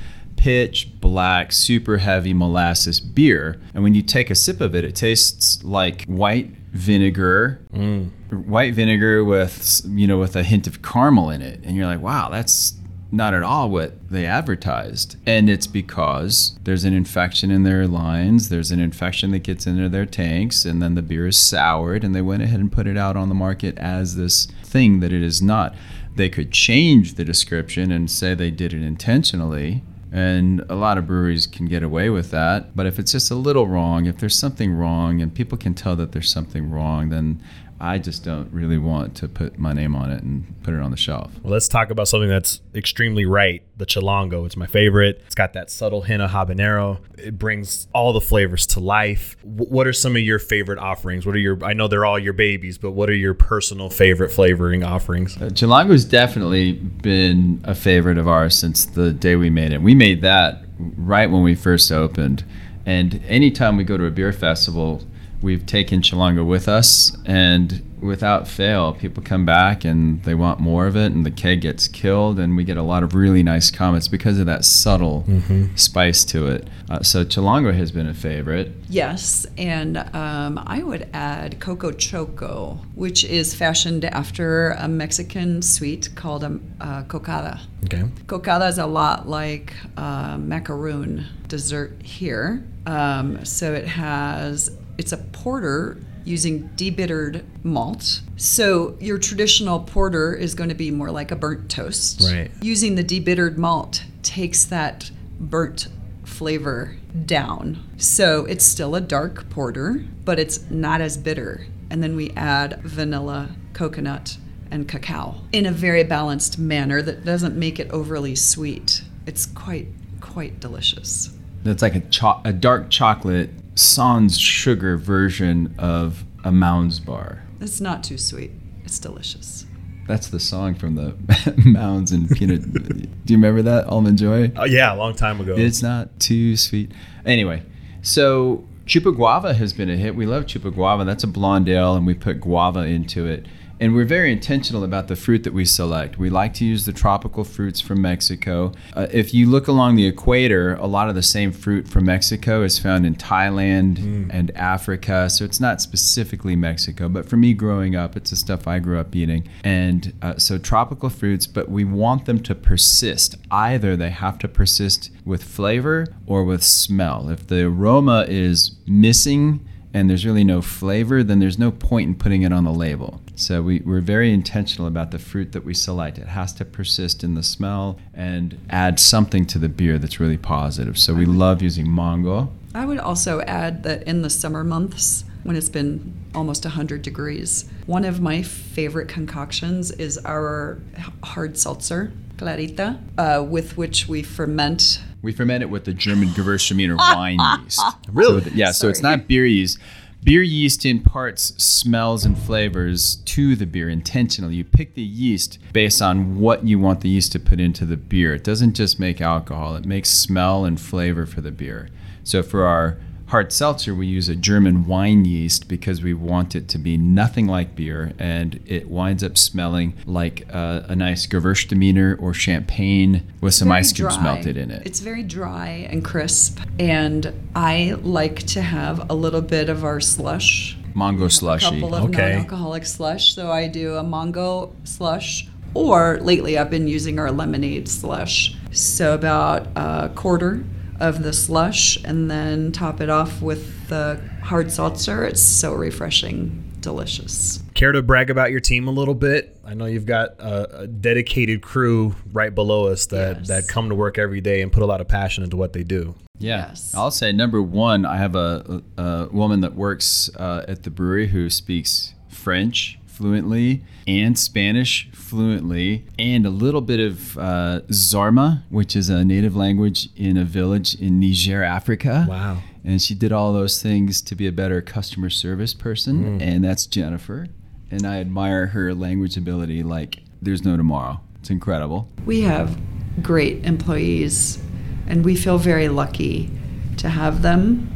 [0.45, 3.59] pitch black, super heavy molasses beer.
[3.73, 8.11] And when you take a sip of it, it tastes like white vinegar, mm.
[8.29, 11.99] white vinegar with you know with a hint of caramel in it, and you're like,
[11.99, 12.75] wow, that's
[13.11, 15.15] not at all what they advertised.
[15.25, 19.89] And it's because there's an infection in their lines, there's an infection that gets into
[19.89, 22.97] their tanks, and then the beer is soured, and they went ahead and put it
[22.97, 25.73] out on the market as this thing that it is not.
[26.15, 29.81] They could change the description and say they did it intentionally,
[30.15, 32.73] and a lot of breweries can get away with that.
[32.73, 35.97] But if it's just a little wrong, if there's something wrong and people can tell
[35.97, 37.43] that there's something wrong, then
[37.85, 40.89] I just don't really want to put my name on it and put it on
[40.89, 41.31] the shelf.
[41.43, 43.61] Well, let's talk about something that's extremely right.
[43.77, 44.43] The Chilango.
[44.47, 45.21] It's my favorite.
[45.27, 46.97] It's got that subtle hint of habanero.
[47.19, 49.37] It brings all the flavors to life.
[49.43, 51.27] W- what are some of your favorite offerings?
[51.27, 51.63] What are your?
[51.63, 55.37] I know they're all your babies, but what are your personal favorite flavoring offerings?
[55.37, 59.81] Uh, Chilango's definitely been a favorite of ours since the day we made it.
[59.81, 62.43] We made that right when we first opened,
[62.83, 65.03] and anytime we go to a beer festival
[65.45, 70.87] we've taken Chilango with us, and without fail, people come back and they want more
[70.87, 73.69] of it, and the keg gets killed, and we get a lot of really nice
[73.69, 75.73] comments because of that subtle mm-hmm.
[75.75, 76.67] spice to it.
[76.89, 78.71] Uh, so Chilango has been a favorite.
[78.89, 86.09] Yes, and um, I would add Coco Choco, which is fashioned after a Mexican sweet
[86.15, 87.61] called a uh, cocada.
[87.85, 88.03] Okay.
[88.25, 92.65] Cocada is a lot like uh, macaroon dessert here.
[92.87, 98.21] Um, so it has it's a porter using debittered malt.
[98.35, 102.21] So your traditional porter is going to be more like a burnt toast.
[102.21, 102.51] Right.
[102.61, 105.87] Using the debittered malt takes that burnt
[106.23, 107.83] flavor down.
[107.97, 111.67] So it's still a dark porter, but it's not as bitter.
[111.89, 114.37] And then we add vanilla, coconut,
[114.71, 119.03] and cacao in a very balanced manner that doesn't make it overly sweet.
[119.27, 119.87] It's quite
[120.21, 121.29] quite delicious.
[121.63, 127.43] That's like a cho- a dark chocolate sans sugar version of a Mounds bar.
[127.59, 128.51] It's not too sweet.
[128.83, 129.65] It's delicious.
[130.07, 131.15] That's the song from the
[131.65, 132.71] Mounds and Peanut.
[132.71, 134.51] Do you remember that Almond Joy?
[134.55, 135.55] Oh yeah, a long time ago.
[135.57, 136.91] It's not too sweet.
[137.25, 137.63] Anyway,
[138.03, 140.15] so Chupa Guava has been a hit.
[140.15, 141.05] We love Chupa Guava.
[141.05, 143.47] That's a blonde ale, and we put guava into it.
[143.77, 146.17] And we're very intentional about the fruit that we select.
[146.17, 148.71] We like to use the tropical fruits from Mexico.
[148.93, 152.63] Uh, if you look along the equator, a lot of the same fruit from Mexico
[152.63, 153.99] is found in Thailand
[154.31, 155.29] and Africa.
[155.29, 158.97] So it's not specifically Mexico, but for me growing up, it's the stuff I grew
[158.97, 159.49] up eating.
[159.63, 163.35] And uh, so tropical fruits, but we want them to persist.
[163.51, 167.27] Either they have to persist with flavor or with smell.
[167.29, 172.15] If the aroma is missing, and there's really no flavor, then there's no point in
[172.15, 173.21] putting it on the label.
[173.35, 176.17] So we, we're very intentional about the fruit that we select.
[176.17, 180.37] It has to persist in the smell and add something to the beer that's really
[180.37, 180.97] positive.
[180.97, 182.51] So we love using mango.
[182.73, 187.69] I would also add that in the summer months, when it's been almost 100 degrees,
[187.85, 190.79] one of my favorite concoctions is our
[191.23, 195.01] hard seltzer, Clarita, uh, with which we ferment.
[195.21, 197.81] We ferment it with the German Gewürztraminer wine yeast.
[198.11, 198.41] Really?
[198.45, 199.79] So yeah, so it's not beer yeast.
[200.25, 204.55] Beer yeast imparts smells and flavors to the beer intentionally.
[204.55, 207.95] You pick the yeast based on what you want the yeast to put into the
[207.95, 208.33] beer.
[208.33, 211.89] It doesn't just make alcohol, it makes smell and flavor for the beer.
[212.23, 216.67] So for our hard seltzer, we use a German wine yeast because we want it
[216.69, 222.21] to be nothing like beer and it winds up smelling like uh, a nice Gewürztraminer
[222.21, 224.23] or champagne with some very ice cubes dry.
[224.23, 224.83] melted in it.
[224.85, 229.99] It's very dry and crisp, and I like to have a little bit of our
[229.99, 230.77] slush.
[230.93, 231.81] Mango a slushy.
[231.81, 232.33] couple of Okay.
[232.33, 233.33] non-alcoholic slush.
[233.35, 238.55] So I do a mango slush, or lately I've been using our lemonade slush.
[238.71, 240.63] So about a quarter
[240.99, 245.23] of the slush, and then top it off with the hard seltzer.
[245.25, 247.61] It's so refreshing, delicious.
[247.73, 249.57] Care to brag about your team a little bit?
[249.65, 253.47] I know you've got a, a dedicated crew right below us that, Yes.
[253.49, 255.83] that come to work every day and put a lot of passion into what they
[255.83, 256.15] do.
[256.37, 256.93] Yeah, Yes.
[256.95, 258.05] I'll say number one.
[258.05, 262.99] I have a, a, a woman that works uh, at the brewery who speaks French
[263.15, 269.55] fluently and Spanish fluently, and a little bit of uh, Zarma, which is a native
[269.55, 272.25] language in a village in Niger, Africa.
[272.27, 272.57] Wow.
[272.83, 276.85] And she did all those things to be a better customer service person, and that's
[276.85, 277.47] Jennifer.
[277.89, 281.19] And I admire her language ability like there's no tomorrow.
[281.39, 282.09] It's incredible.
[282.25, 282.77] We have
[283.23, 284.59] great employees,
[285.07, 286.51] and we feel very lucky
[286.97, 287.89] to have them.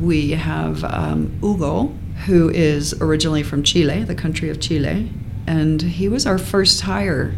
[0.00, 1.92] We have um, Hugo,
[2.26, 5.10] who is originally from Chile, the country of Chile,
[5.46, 7.34] and he was our first hire.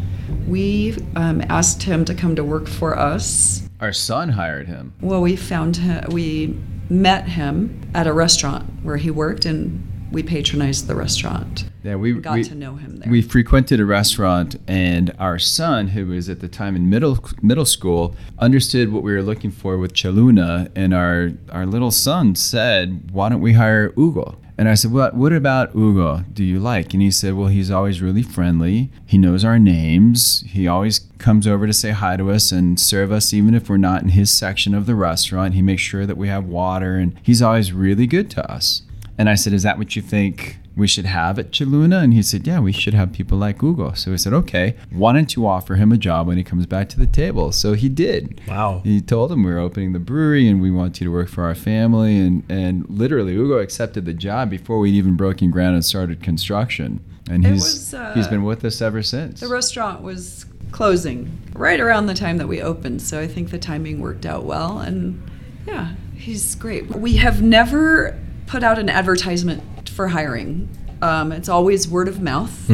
[0.47, 3.67] We um, asked him to come to work for us.
[3.79, 4.93] Our son hired him.
[4.99, 10.23] Well, we found him, we met him at a restaurant where he worked, and we
[10.23, 11.69] patronized the restaurant.
[11.83, 13.11] Yeah, we Got we- to know him there.
[13.11, 17.65] We frequented a restaurant, and our son, who was at the time in middle middle
[17.65, 23.11] school, understood what we were looking for with Cheluna, and our our little son said,
[23.11, 25.15] "Why don't we hire Hugo?" And I said, "What?
[25.15, 26.25] What about Hugo?
[26.33, 28.91] Do you like?" And he said, "Well, he's always really friendly.
[29.05, 30.43] He knows our names.
[30.45, 33.77] He always comes over to say hi to us and serve us, even if we're
[33.77, 35.53] not in his section of the restaurant.
[35.53, 38.81] He makes sure that we have water, and he's always really good to us."
[39.19, 42.01] And I said, Is that what you think we should have at Cheluna?
[42.01, 43.91] And he said, Yeah, we should have people like Hugo.
[43.93, 46.87] So we said, Okay, why don't you offer him a job when he comes back
[46.89, 47.51] to the table?
[47.51, 48.39] So he did.
[48.47, 48.79] Wow.
[48.85, 51.43] He told him we were opening the brewery and we want you to work for
[51.43, 52.17] our family.
[52.17, 57.03] And, and literally, Hugo accepted the job before we'd even broken ground and started construction.
[57.29, 59.41] And It he's, was, uh, he's been with us ever since.
[59.41, 63.59] The restaurant was closing right around the time that we opened, so I think the
[63.59, 64.79] timing worked out well.
[64.79, 65.21] And
[65.67, 66.87] yeah, he's great.
[66.95, 68.17] We have never
[68.49, 70.67] put out an advertisement for hiring.
[71.01, 72.69] Um, it's always word of mouth,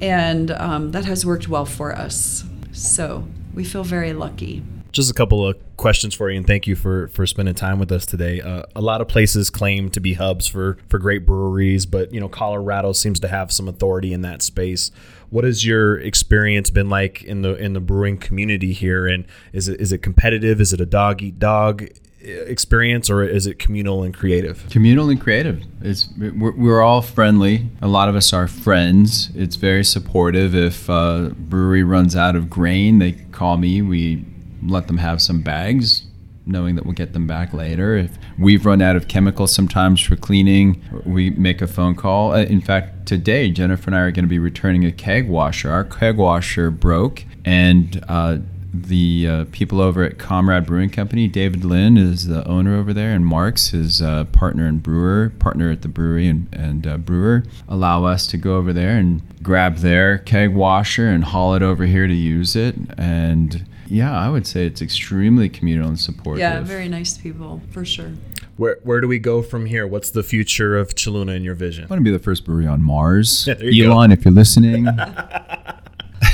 [0.00, 2.44] and um, that has worked well for us.
[2.72, 4.64] So we feel very lucky.
[4.90, 7.92] Just a couple of questions for you, and thank you for for spending time with
[7.92, 8.40] us today.
[8.40, 12.20] Uh, a lot of places claim to be hubs for for great breweries, but you
[12.20, 14.90] know Colorado seems to have some authority in that space.
[15.28, 19.06] What has your experience been like in the in the brewing community here?
[19.06, 20.58] And is it is it competitive?
[20.58, 21.86] Is it a dog eat dog
[22.20, 24.66] experience, or is it communal and creative?
[24.70, 25.62] Communal and creative.
[25.80, 27.68] It's we're, we're all friendly.
[27.80, 29.30] A lot of us are friends.
[29.34, 30.54] It's very supportive.
[30.54, 33.82] If a brewery runs out of grain, they call me.
[33.82, 34.24] We
[34.62, 36.04] let them have some bags
[36.48, 37.94] knowing that we'll get them back later.
[37.96, 42.32] If we've run out of chemicals sometimes for cleaning, we make a phone call.
[42.32, 45.70] Uh, in fact, today, Jennifer and I are going to be returning a keg washer.
[45.70, 48.38] Our keg washer broke, and uh,
[48.86, 53.12] the uh, people over at Comrade Brewing Company, David Lynn is the owner over there,
[53.12, 57.44] and Mark's his uh, partner and brewer, partner at the brewery and, and uh, brewer,
[57.68, 61.86] allow us to go over there and grab their keg washer and haul it over
[61.86, 62.74] here to use it.
[62.96, 66.40] And yeah, I would say it's extremely communal and supportive.
[66.40, 68.12] Yeah, very nice people for sure.
[68.56, 69.86] Where, where do we go from here?
[69.86, 71.84] What's the future of Cheluna in your vision?
[71.84, 73.46] I want to be the first brewery on Mars.
[73.46, 74.84] Yeah, there you Elon, if you're listening,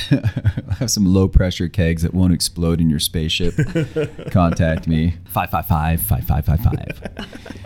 [0.79, 3.55] have some low pressure kegs that won't explode in your spaceship.
[4.31, 5.15] Contact me.
[5.27, 7.41] 555 5555.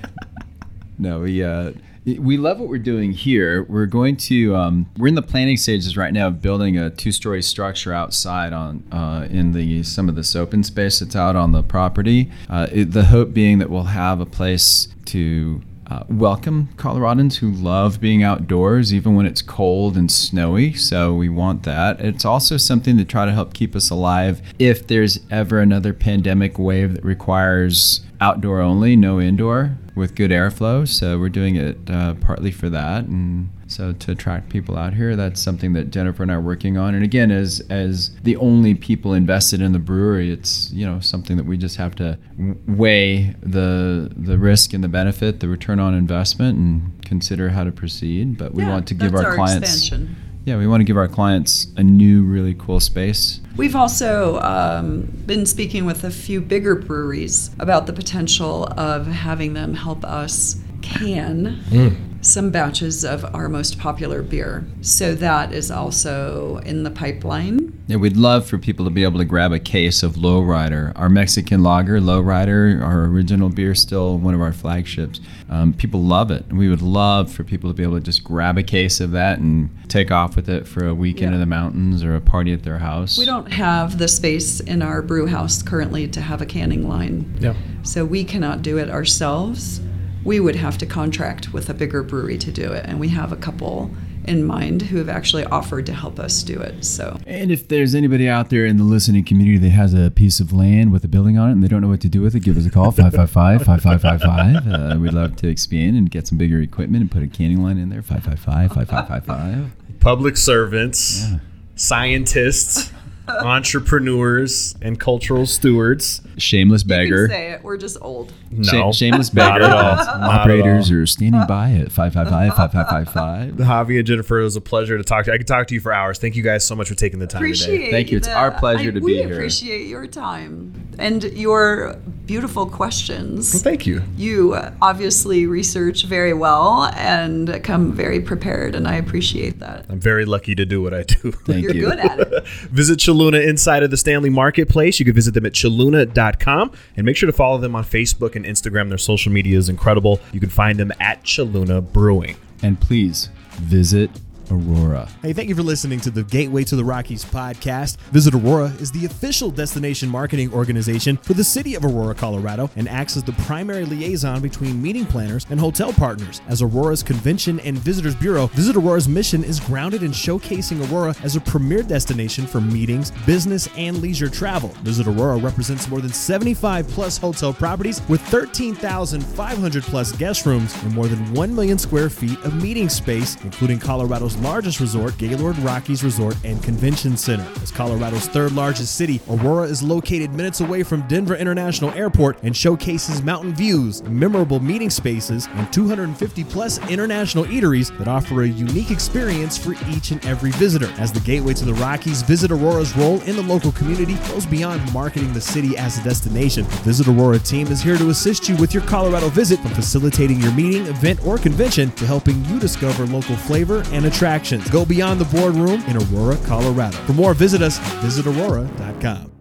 [1.01, 1.75] No, we uh,
[2.05, 3.63] we love what we're doing here.
[3.65, 7.13] We're going to um, we're in the planning stages right now of building a two
[7.13, 11.53] story structure outside on uh, in the some of this open space that's out on
[11.53, 12.31] the property.
[12.49, 17.51] Uh, it, the hope being that we'll have a place to uh, welcome Coloradans who
[17.51, 20.75] love being outdoors, even when it's cold and snowy.
[20.75, 22.01] So we want that.
[22.01, 26.59] It's also something to try to help keep us alive if there's ever another pandemic
[26.59, 30.87] wave that requires outdoor only, no indoor, with good airflow.
[30.87, 35.15] So we're doing it uh, partly for that, and so to attract people out here,
[35.15, 36.95] that's something that Jennifer and I are working on.
[36.95, 41.37] And again, as as the only people invested in the brewery, it's you know something
[41.37, 42.19] that we just have to
[42.67, 47.71] weigh the the risk and the benefit, the return on investment, and consider how to
[47.73, 48.39] proceed.
[48.39, 49.69] But we Yeah, want to give our, our clients.
[49.69, 50.17] expansion.
[50.45, 53.41] Yeah, we want to give our clients a new, really cool space.
[53.59, 59.53] We've also um, been speaking with a few bigger breweries about the potential of having
[59.53, 60.57] them help us
[60.89, 64.67] can some batches of our most popular beer.
[64.81, 67.73] So that is also in the pipeline.
[67.87, 71.09] Yeah, we'd love for people to be able to grab a case of Lowrider, our
[71.09, 75.21] Mexican lager, Lowrider, our original beer, still one of our flagships.
[75.49, 76.53] Um, people love it.
[76.53, 79.39] We would love for people to be able to just grab a case of that
[79.39, 81.35] and take off with it for a weekend Yeah.
[81.37, 83.17] in the mountains or a party at their house.
[83.17, 87.37] We don't have the space in our brew house currently to have a canning line.
[87.39, 87.55] Yeah.
[87.85, 89.81] So we cannot do it ourselves.
[90.29, 92.85] We would have to contract with a bigger brewery to do it.
[92.87, 93.91] And we have a couple
[94.27, 96.85] in mind who have actually offered to help us do it.
[96.85, 100.39] So And if there's anybody out there in the listening community that has a piece
[100.39, 102.35] of land with a building on it and they don't know what to do with
[102.35, 104.97] it, give us a call 555 5555.
[104.97, 107.79] Uh, We'd love to expand and get some bigger equipment and put a canning line
[107.79, 109.99] in there 555 5555.
[110.01, 111.39] Public servants, Yeah.
[111.75, 112.93] scientists,
[113.29, 116.21] entrepreneurs, and cultural stewards.
[116.37, 117.27] Shameless you beggar.
[117.29, 117.63] can say it.
[117.65, 118.33] We're just old.
[118.51, 119.65] No, Shame- shameless not beggar.
[119.67, 119.97] at all.
[119.97, 120.99] Not at Operators all.
[120.99, 123.55] are standing by at 555 5555.
[123.67, 125.35] Javi and Jennifer, it was a pleasure to talk to you.
[125.35, 126.19] I could talk to you for hours.
[126.19, 127.53] Thank you guys so much for taking the time today.
[127.65, 128.19] Appreciate Thank you.
[128.19, 129.27] It's the- our pleasure I- to be here.
[129.29, 133.53] we appreciate your time and your beautiful questions.
[133.55, 134.03] Well, thank you.
[134.17, 139.87] You obviously research very well and come very prepared, and I appreciate that.
[139.89, 141.33] I'm very lucky to do what I do.
[141.33, 141.87] Thank You're you.
[141.87, 142.47] good at it.
[142.71, 144.99] visit Cheluna inside of the Stanley Marketplace.
[144.99, 148.45] You can visit them at cheluna.com and make sure to follow them on Facebook and
[148.45, 148.89] Instagram.
[148.89, 150.21] Their social media is incredible.
[150.33, 152.37] You can find them at Cheluna Brewing.
[152.63, 154.11] And please visit
[154.51, 155.09] Aurora.
[155.23, 157.97] Hey, thank you for listening to the Gateway to the Rockies podcast.
[158.13, 162.89] Visit Aurora is the official destination marketing organization for the city of Aurora, Colorado, and
[162.89, 166.41] acts as the primary liaison between meeting planners and hotel partners.
[166.49, 171.37] As Aurora's Convention and Visitors Bureau, Visit Aurora's mission is grounded in showcasing Aurora as
[171.37, 174.71] a premier destination for meetings, business, and leisure travel.
[174.83, 180.95] Visit Aurora represents more than 75 plus hotel properties with 13,500 plus guest rooms and
[180.95, 186.05] more than 1 million square feet of meeting space, including Colorado's largest resort, Gaylord Rockies
[186.05, 187.47] Resort and Convention Center.
[187.63, 192.57] As Colorado's third largest city, Aurora is located minutes away from Denver International Airport and
[192.57, 198.91] showcases mountain views, memorable meeting spaces, and 250 plus international eateries that offer a unique
[198.91, 200.91] experience for each and every visitor.
[200.99, 204.93] As the gateway to the Rockies, Visit Aurora's role in the local community goes beyond
[204.93, 206.65] marketing the city as a destination.
[206.65, 210.41] The Visit Aurora team is here to assist you with your Colorado visit from facilitating
[210.41, 214.69] your meeting, event, or convention to helping you discover local flavor and attractions.
[214.71, 216.97] Go beyond the boardroom in Aurora, Colorado.
[217.07, 219.38] For more, visit us at visitaurora.com.